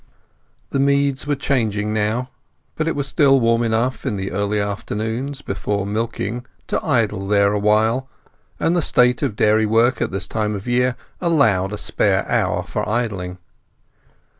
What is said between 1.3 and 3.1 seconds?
changing now; but it was